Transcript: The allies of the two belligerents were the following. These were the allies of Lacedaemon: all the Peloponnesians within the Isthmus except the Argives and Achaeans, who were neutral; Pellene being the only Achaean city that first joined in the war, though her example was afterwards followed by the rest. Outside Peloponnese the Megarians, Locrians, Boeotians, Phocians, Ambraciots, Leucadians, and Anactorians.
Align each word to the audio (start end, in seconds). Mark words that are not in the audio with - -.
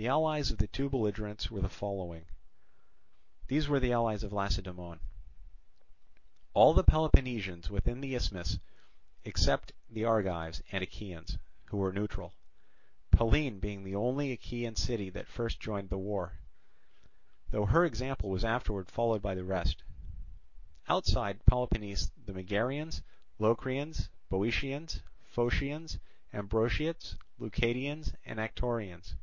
The 0.00 0.06
allies 0.06 0.52
of 0.52 0.58
the 0.58 0.68
two 0.68 0.88
belligerents 0.88 1.50
were 1.50 1.60
the 1.60 1.68
following. 1.68 2.26
These 3.48 3.66
were 3.66 3.80
the 3.80 3.90
allies 3.92 4.22
of 4.22 4.32
Lacedaemon: 4.32 5.00
all 6.54 6.72
the 6.72 6.84
Peloponnesians 6.84 7.68
within 7.68 8.00
the 8.00 8.14
Isthmus 8.14 8.60
except 9.24 9.72
the 9.90 10.04
Argives 10.04 10.62
and 10.70 10.84
Achaeans, 10.84 11.38
who 11.64 11.78
were 11.78 11.92
neutral; 11.92 12.36
Pellene 13.10 13.58
being 13.58 13.82
the 13.82 13.96
only 13.96 14.30
Achaean 14.30 14.76
city 14.76 15.10
that 15.10 15.26
first 15.26 15.58
joined 15.58 15.86
in 15.86 15.88
the 15.88 15.98
war, 15.98 16.38
though 17.50 17.66
her 17.66 17.84
example 17.84 18.30
was 18.30 18.44
afterwards 18.44 18.92
followed 18.92 19.20
by 19.20 19.34
the 19.34 19.42
rest. 19.42 19.82
Outside 20.86 21.44
Peloponnese 21.44 22.12
the 22.24 22.32
Megarians, 22.32 23.02
Locrians, 23.40 24.10
Boeotians, 24.30 25.02
Phocians, 25.32 25.98
Ambraciots, 26.32 27.16
Leucadians, 27.36 28.12
and 28.24 28.38
Anactorians. 28.38 29.16